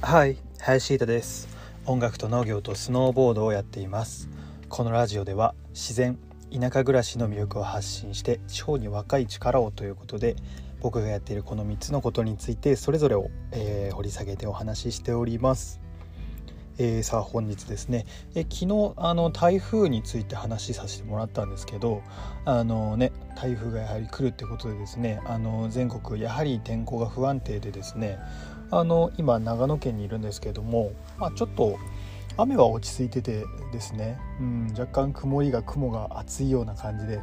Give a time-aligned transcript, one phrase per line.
[0.00, 1.48] はい林田です。
[1.86, 4.28] 音楽と農業とスノーボードをやっています。
[4.68, 6.18] このラジオでは自然
[6.52, 10.36] 田舎暮らしの魅力を発信して地方に若い力をということで
[10.80, 15.87] 僕がやっているこの3つのことについてそれぞれを、えー、掘り下げてお話ししております。
[16.78, 22.02] えー、さあ本日ですね、え昨日あの台風について話させてもらったんですけど
[22.44, 28.18] あのね台風がやはり来るってことでですねあの全国やはり天候が不安定でですね
[28.70, 31.78] あの今長野県にいるんですけども、まあ、ちょっと
[32.36, 37.20] 雨は落ち着いててですね、うん、若干曇りが雲が厚いような感じで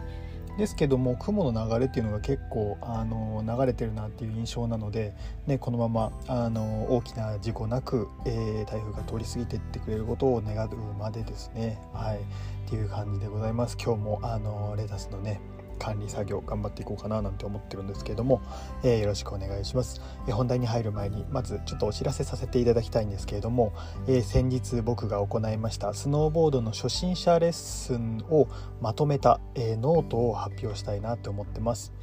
[0.58, 5.14] ですけども雲の流れっていうのが結構あの流れてるなっていう印象なので、
[5.48, 11.78] ね、このままあの大きな事故なく、えー、台風が通り過ぎていってくれることを願うまでですね。
[11.94, 12.18] はい。
[12.18, 13.78] っていう感じでございます。
[13.80, 15.40] 今日もあのレタスのね
[15.80, 18.42] 管理作業頑張っていこうかななんて思ってるんですけれども、
[18.84, 23.74] えー、よろしくお願いします、えー、本題に入る前にまずちょっとお知らせさせていただきたいんですけれども、
[24.08, 28.48] えー、先日僕が行いましたスノーボードの初心者レッスンを
[28.82, 31.94] まとめた、えノートを発表したいなと思ってます。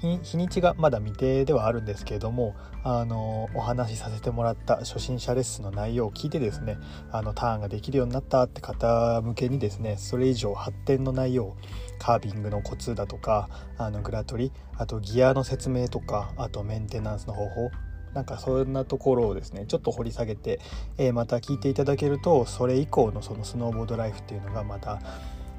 [0.00, 2.54] 日にちがまだ未定ではあるんですけれども
[2.84, 6.78] あのお話しさせてもらった初心者レッスンの内容を聞いてですね
[7.10, 11.56] あのターンができるようになったって方向けにですねそれ以上発展の内容
[11.98, 17.70] カービングのコツだとかあのグラトリあとギアの説明とかあとメンテナンスの方法
[18.14, 20.60] なんかそんなところをですねちょっと掘り下げて、
[20.96, 25.00] えー、また聞いていただけるとそれ以降のそのスノーボードライフっていうのがまた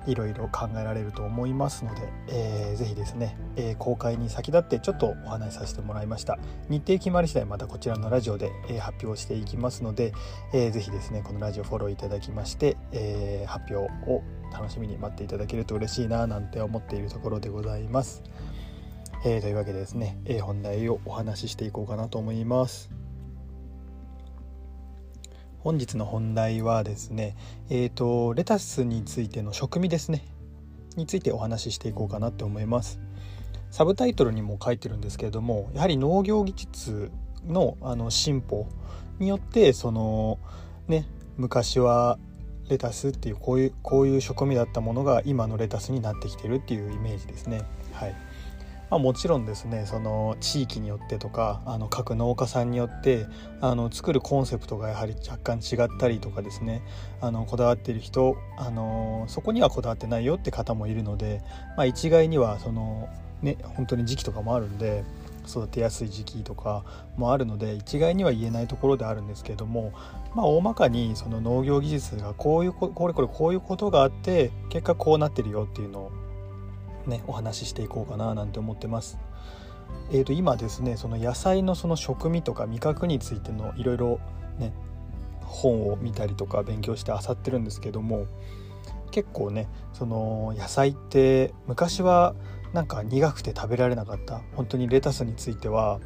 [0.08, 6.38] いろいろ考えられると思いますので、えー、ぜひですね、えー、公開に先立ってちょっとお話しさせてもらいました。
[6.70, 10.14] 日程決まり次第またこちらのラジオで、えー、発表していきますので、
[10.54, 18.24] えー、ぜひですねこのラジオフォローいただきまして、えー、発表を楽しみに待っていただけると嬉しいななんて思っているところでございます、
[19.26, 22.99] えー、というわけでですね、えー、本題をお話ししていこうかなと思います。
[25.60, 27.36] 本日の本題はですね
[27.70, 30.26] え、ー、とレタスについての食味ですね。
[30.96, 33.00] についてお話ししていこうかなって思います。
[33.72, 37.12] サブタイトルにも書いてるんですけれどもやはり農業技術
[37.48, 38.68] のあの進歩
[39.20, 40.40] によってその
[40.88, 41.06] ね
[41.38, 42.18] 昔は
[42.70, 47.64] レタスっていうこういうこういう食味だったものが今のレタスになってきてるっていうイメージですね。
[47.94, 48.16] はい。
[48.90, 53.28] まあ、もちろんですねその地域によってとかあの各農家さんによって
[53.62, 56.82] あの作るコンセプトがやはり若干違ったりとかですね
[57.22, 61.42] あのこだわっている人あのそこにはこだわってないよって方もいるので、
[61.78, 63.10] まあ、一概にはその、
[63.42, 65.04] ね、本当に時期とかもあるんで
[65.48, 66.84] 育てやすい時期とか
[67.18, 69.94] もあるので一概には言えないところであるんですけれども、
[70.36, 76.12] まあ、大まかにその農業技術がこういうこれこれこういうことがあって結果こうなってるよっていうのを
[77.10, 79.18] ねお話ししていこうかななんて思ってます。
[80.12, 84.20] えー、と今ですねその野菜のその食味とか味覚についてのいろいろ
[84.58, 84.74] ね
[85.42, 88.28] 本を見たりとか勉強して漁ってるんですけども
[89.12, 92.36] 結構ねその野菜って昔は
[92.74, 96.00] なんか苦くて食べられなかった本当にレタスについては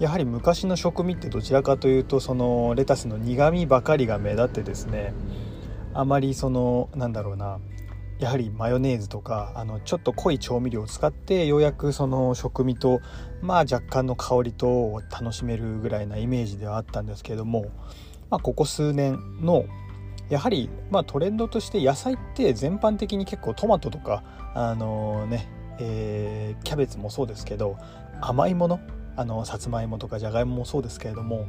[0.00, 5.14] やはり昔の食味ってどちらかというとそのレタスの苦味ばかりが目立ってですね
[5.92, 7.60] あまりそのなんだろうな
[8.24, 13.02] やはりマヨネーズとかあのちょっと濃い調味料を使ってようやくその食味と
[13.42, 17.66] まあ若干の香りとを楽しめるぐらいなイメージではあったんですけれども、
[18.30, 19.66] まあ、ここ数年の
[20.30, 24.24] やはりまあトレンドとして野菜って全般的に結構トマトとか
[24.54, 25.46] あのね、
[25.78, 27.76] えー、キャベツもそうですけど
[28.22, 28.80] 甘いもの
[29.16, 31.46] あのさつまいもとかじゃがいももそうですけれども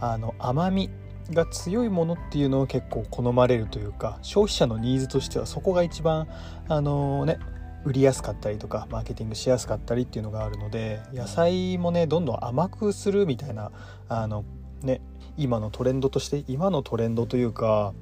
[0.00, 0.90] あの甘み
[1.30, 6.28] が強いものっていうのを結構好まれるというか消費者のニーズとしてはそこが一番
[6.68, 7.38] あのね
[7.84, 13.70] 売りやすかったりとかマーケティングしやすかったりっていうのがあるので野菜もねどんどん甘くするみたいな
[14.08, 14.44] あの
[14.82, 15.00] ね
[15.36, 17.94] 今のトレンドとして今のトレンドというか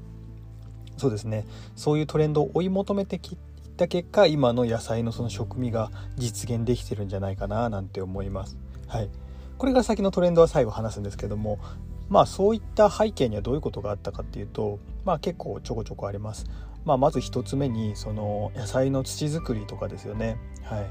[0.96, 1.44] そうですね
[1.76, 3.36] そういうトレンドを追い求めてき
[3.76, 8.56] た結果今の野菜のその食味が実現できてるんじゃないかななんて思います。
[8.86, 9.10] はい、
[9.58, 11.58] これが先のトレンドは最後話すんですけども
[12.08, 16.46] まあそういった背景にはどういうことがあったかっていうとまあ結構ちょこちょこあります。
[16.84, 20.36] まあ、まず1つ目にその野菜の土作りとかですよね。
[20.64, 20.82] は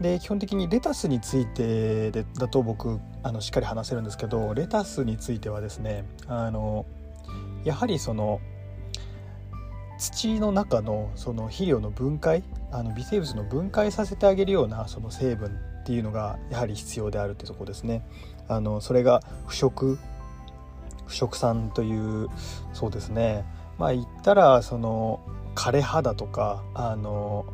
[0.00, 6.84] い、で基本的にレタスについてでだと僕あのしっかり話せるんですけどレタスについてはですねあの
[7.64, 8.40] やはりその
[9.98, 15.48] 土の中のその肥料の分解あの微生物の分解させてあげるようなその成分
[15.80, 18.06] っていうのがやはり必要であるってとこですね。
[18.48, 19.98] あのそれが腐食
[21.06, 22.28] 腐食酸という
[22.72, 23.44] そうですね。
[23.78, 25.20] まあ言ったらその
[25.54, 27.46] 枯れ葉だとかあの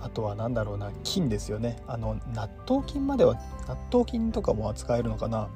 [0.00, 1.82] あとは何だろうな菌ですよね。
[1.86, 3.34] あの納豆菌までは
[3.66, 5.48] 納豆菌とかも扱えるのかな。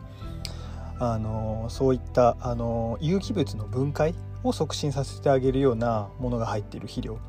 [0.98, 4.14] あのそういったあの有機物の分解
[4.44, 7.20] を促進させてあげるようなものが入っている肥料、ま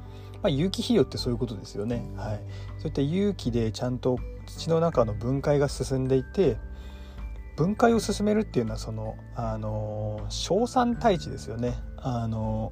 [0.43, 2.41] あ、有機肥料ってそういうことですよね、はい、
[2.77, 6.57] そういった有機でちゃんと土の中の分解が進んでいて
[7.55, 11.75] 分解を進めるっていうのはそのあの硝酸退治ですよね。
[11.97, 12.71] あの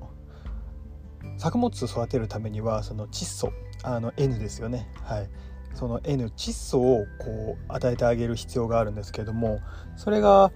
[1.38, 4.88] 作物を育てるためにはその窒素あの N ですよね。
[5.04, 5.30] はい。
[5.74, 9.60] その N 窒素をこう与えてあげる必要があるんですけども
[9.95, 10.51] それが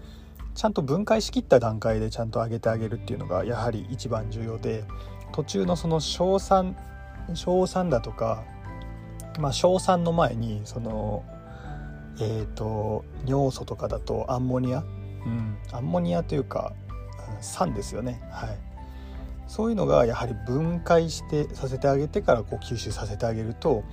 [0.56, 4.83] ちゃんと分解しきった段階でちゃんと上げてあげるっていうのがやはり一番重要で
[5.33, 6.75] 途中のその硝酸
[7.33, 8.44] 硝酸だとか
[9.39, 11.24] まあ硝酸の前にその
[12.19, 16.73] えーと、尿素とかだとアンモニア、うん、アンモニアというか、
[17.38, 18.57] うん、酸ですよね、はい、
[19.47, 23.83] そういうのがやはり分解してさせてあげてからこう吸収させてあげると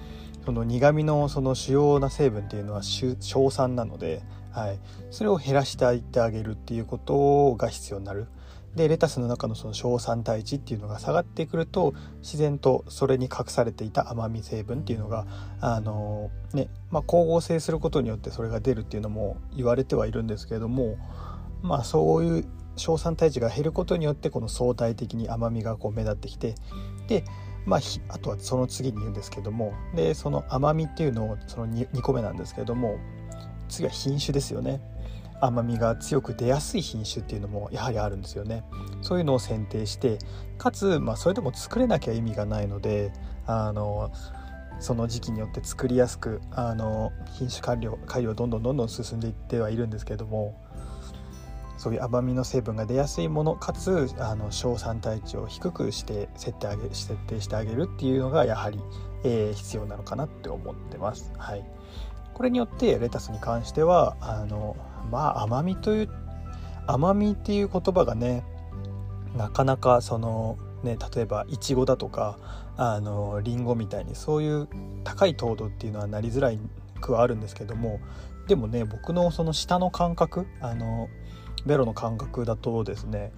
[0.44, 4.78] その苦味のその主要な成分っていうのは硝酸なので、はい、
[5.10, 8.26] それを減らしていってあげるっていうことが必要になる。
[8.76, 15.26] でレタスの中のその硝酸体値っていうのが下がってくると自然とそれに隠されていた甘み成分っていうのが
[15.60, 20.96] あのねまあ、光合成することによってそれが出るっていうのも言われてはいるんですけれども
[21.62, 22.44] まあそういう
[22.76, 26.54] 硝酸体値が減ることによってこの相対的に甘みがこう目立ってきて
[27.08, 27.24] で
[27.64, 32.98] まあ、あとはその次に言うんですけどもでその甘みっていうのをその 2, 2個目なんですけども
[33.68, 34.80] 次は品種ですよね。
[35.42, 38.62] 甘みが強く出やすい品種っていうのもやはりあるんですよね。
[39.02, 40.18] そういうのを選定して
[40.56, 43.12] かつ、まあ、それでも作れなきゃ意味がないので
[43.46, 44.12] あの
[44.78, 50.60] その時期によって作りやすくあの品種改良改良どんどんどんどん進んでいってはいるんですけども
[51.76, 58.78] そういう甘みの成分が出やすいものかつあの硝酸体値を低くして設定あげ設定してあげるっていうのがやはり、
[59.24, 61.32] えー、必要なのかなって思ってます。
[61.36, 61.64] はい、
[62.34, 64.76] これによってレタスに関してはあの
[65.10, 66.08] まあ甘みという
[66.86, 68.44] 甘みっていう言葉がね
[69.36, 72.38] なかなかそのね例えばいちごだとか
[72.76, 74.68] あのりんごみたいにそういう
[75.04, 76.58] 高い糖度っていうのはなりづらい
[77.00, 78.00] くはあるんですけども
[78.46, 81.08] でもね僕のその舌の感覚あの
[81.66, 83.32] ベロの感覚だとですね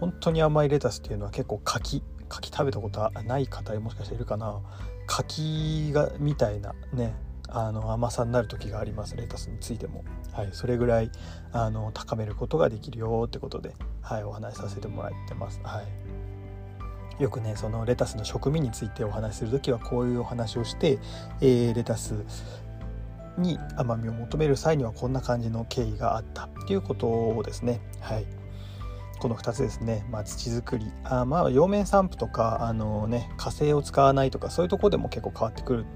[0.00, 4.60] 本当に甘いレタスっていうのは結構柿柿食べたことない方もしかしているかな
[5.06, 7.14] 柿がみたいなね
[7.58, 11.10] あの甘さになる時がありますレタスについても、はい、それぐらい
[11.52, 13.72] あの高めることができるよってことで、
[14.02, 15.58] はい、お話しさせてもらってます。
[15.64, 17.22] はい。
[17.22, 20.98] よくねそのレタスの食味についてお話しする時はこういうお話をして、
[21.40, 22.26] えー、レタス
[23.38, 27.80] に甘みを求める際にはこんな感じの経緯があったっていうことをですね。
[28.00, 28.26] はい。
[29.18, 30.84] この2つですね、まあ、土作り。
[31.04, 35.86] あまあ葉面散布とかあのね火星を使わないとかそういうとこでも結構変わってくる。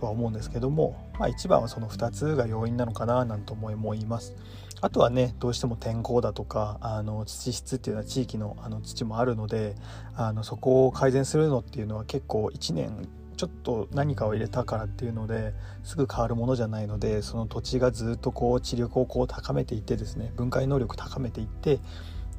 [0.00, 4.34] とは思うんですけども、まあ、一番はその2つが要因なのかななんと思います。
[4.80, 9.74] あとはねどうしても天候だとかあの土質っていうのは地域のあの土もあるので
[10.16, 13.06] あのそこを改善するのっていうのは結構1年
[13.36, 15.52] ちょっと何かを入れたからっていうので
[15.84, 21.78] すぐ変わるものじゃないのでその土地がずっとこう知力をこう高めていってですね分解能力高めていって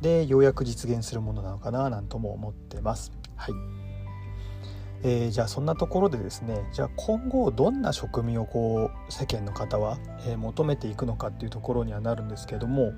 [0.01, 3.11] でようやく実現するものなのかななんとも思ってます。
[3.35, 3.90] はい
[5.03, 12.93] えー、じゃあそんなところでですねじゃあ今後どんな食味をこう世間の方は、えー、求めていくのかっていうところにはなるんですけども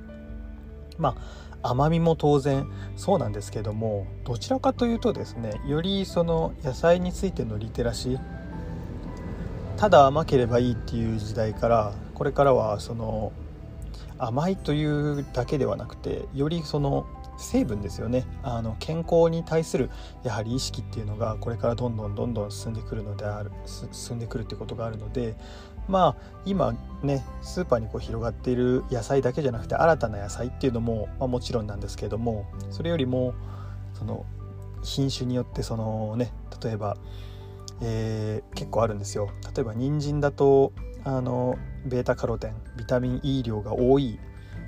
[0.98, 1.16] ま
[1.62, 2.68] あ甘みも当然
[2.98, 8.20] そうなんですけどもどちらかというとですねよりその野菜についてのリテラシー
[9.78, 13.32] ただ甘ければいいっていう時代からこれからはその
[14.18, 17.06] 甘いというだけではなくてよりその
[17.38, 18.26] 成分ですよね。
[18.44, 19.90] あの健康に対する
[20.24, 23.52] やはり意識っていうのがこれからどんどんどんどん進んでくるのである
[23.92, 25.36] 進んでくるってことがあるので
[25.88, 33.34] まあ今ねスーパーにこう広がっている野菜だけじゃなくて新たな野菜っていうのも、まあ、もちろんなんですけれどもそれよりも
[33.94, 34.26] その
[34.84, 36.98] 品種によってそのね例えば、
[37.82, 39.30] えー、結構あるんですよ。
[39.56, 40.72] 例えば人参だと
[41.06, 44.20] あのベータカロテンビタミン E 量が多い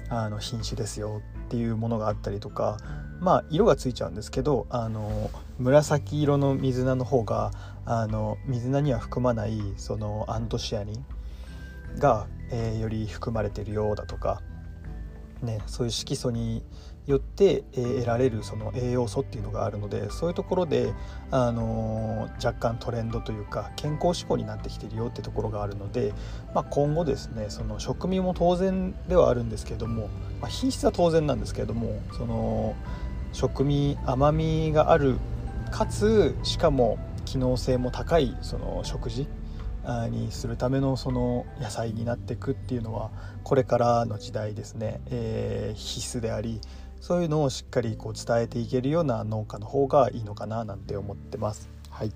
[0.10, 2.78] あの品種ですよっていうものがあったりとか
[3.20, 7.52] まあ色がついちゃうんですけどあの紫色の水菜の方が
[7.86, 11.06] あの水菜には含まないそのアントシアニン
[12.00, 14.42] が、えー、より含まれてるようだとか、
[15.46, 16.64] ね、そういう色素に
[17.08, 20.94] よって、え、得られるその栄養素っていうのがあるのでそういうところで、
[21.30, 26.14] あのー、若干トレンドというか健康志向になってきてるよってところがあるので、
[26.56, 30.10] まあ、今後ですねその食味も当然ではあるんですけれども、
[30.42, 32.76] まあ、品質は当然なんですけれどもその
[33.34, 35.18] 食味甘みがある
[35.72, 39.28] かつしかも機能性も高いその食事
[40.10, 43.12] にするためのその野菜になっていくっていうのは
[43.44, 46.60] これからの時代ですね、えー、必須であり
[47.02, 51.70] そういうのをしっかりこう伝えていけるような農家の方がいいのかななんて思ってます。
[51.92, 52.12] はい。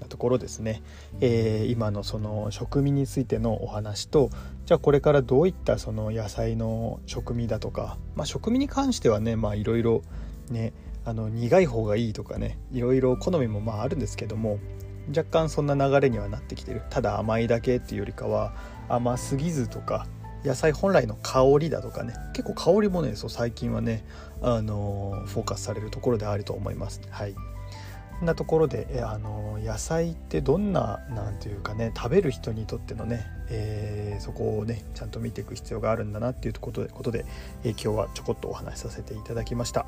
[0.00, 0.82] なところですね、
[1.20, 4.30] えー、今のその食味についてのお話と
[4.66, 10.02] じゃあこれからどういったその野菜の食味だとか、まあ、食味に関してはねいろいろ
[10.50, 10.72] ね
[11.04, 14.58] あの苦い方がいいとかねいろいろ好みもまああるんですけども
[15.08, 16.82] 若干そんな流れにはなってきてる。
[16.90, 18.54] ただ甘いだけっていうよりかは
[18.88, 20.06] 甘すぎずとか
[20.44, 22.14] 野菜本来の香りだとかね。
[22.34, 24.04] 結構香りもねそう最近はね
[24.42, 27.00] あのフォーカスされるところであると思います。
[27.10, 27.34] はい。
[27.34, 37.24] こんなところであの野菜ってどんな何ていうかね食べる人にとってのね、えー、そこをねちゃんと見ていく必要があるんだなっていうことでことで、
[37.64, 39.86] え、今日はちょこっとお話しさせていただきました。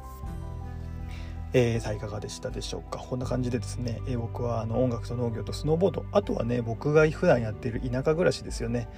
[1.55, 2.99] えー、さあいかがでしたでしょうか？
[2.99, 8.89] こんな感じでですね、えー、僕はあの音楽と農業とスノーボードあとはね僕が普段やってる田舎暮らしですよね。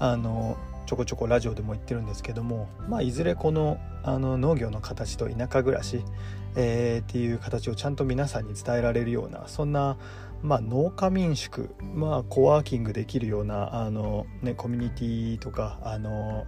[0.00, 6.02] あのちょこちょこラジオでも言ってるんですけども、まあ、いずれこのあの農業の形と田舎暮らし、
[6.56, 9.98] えー、っていう形をちゃんと皆さんに伝えられるようなそんな、
[10.42, 16.44] まあ、農家民宿、まあ、コワーキングできるようなあの、ね、コミュニティとかあの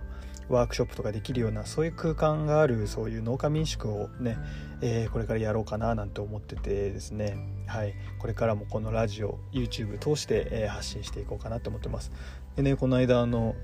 [0.55, 4.37] ワークショップとかできるようなそういう空間があるそういう農家民宿をね、
[4.81, 12.13] えー、これからやろうかななんて思っててですね、はい、これからもこのラジオ YouTube 通して、えー、発信していこうかなと思ってます。
[12.57, 13.55] でねこの間あの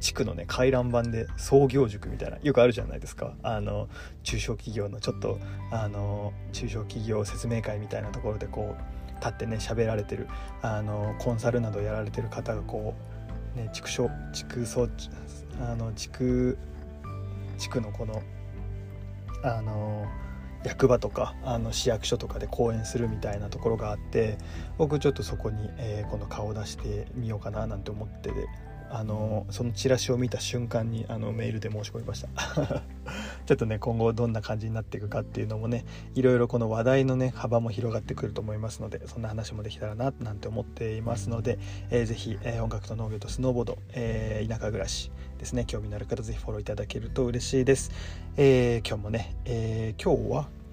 [0.00, 3.34] 地区のね回覧板で創業塾みたいなよくあるじゃないですか。
[3.42, 3.88] あの
[4.22, 5.38] 中小企業のちょっと
[5.70, 10.28] あの中小企業説明会みたいなところでこう立ってね喋られてる
[10.60, 12.94] あのコンサルなどやられてる方がこ
[13.54, 14.88] うね畜生畜層
[15.60, 16.58] あの地区
[17.58, 18.22] 地区のこの
[19.42, 20.06] あの
[20.64, 24.38] 役場とかあの市役所とかで講演するみたいなところがあって
[24.78, 28.30] 僕ちょっとそこに、えー、今度顔を出してみようかななんて思って
[28.90, 32.82] あのそのチラシを見た瞬間にあのメールで申し込みました。
[33.46, 35.84] ちょっとね今後どんな感じになっていくかっていうのもね
[36.14, 41.58] いろいろこの話題のね幅も広がってくると思いますのでそんな話もできたらななんて思っていますので、
[41.90, 47.90] えー、ぜひ、えー、音楽と農業とスノーボード、えー、田舎暮らしですね興味のある方ぜひフォローいただけると嬉しいです、
[48.36, 50.63] えー、今日もね、えー、今日は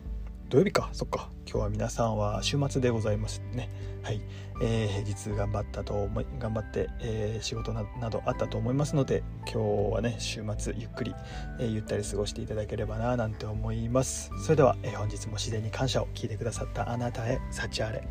[0.51, 0.89] 土曜日か。
[0.91, 1.29] そっか。
[1.49, 3.69] 今日は皆さんは週末でございますね。
[4.03, 4.19] はい、
[4.61, 11.15] えー、平日頑張ったと思い頑張って、えー、仕事などあったと思いますので今日はね週末ゆっくり、
[11.59, 14.29] えー、ゆったり過ごしていただければななんて思います。
[14.43, 18.05] それでは、えー、本日も自然に感謝を聞いてくださったあなたへ幸あれ。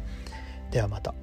[0.70, 1.14] ではまた。